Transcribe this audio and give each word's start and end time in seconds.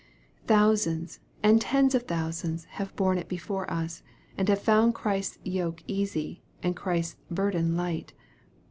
Thou 0.47 0.73
sands 0.73 1.19
and 1.43 1.61
tens 1.61 1.93
of 1.93 2.07
thousands 2.07 2.63
have 2.71 2.95
borne 2.95 3.19
it 3.19 3.27
before 3.29 3.69
us, 3.69 4.01
and 4.35 4.49
have 4.49 4.59
found 4.59 4.95
Christ's 4.95 5.37
yoke 5.43 5.83
easy, 5.85 6.41
and 6.63 6.75
Christ's 6.75 7.17
burden 7.29 7.77
light. 7.77 8.11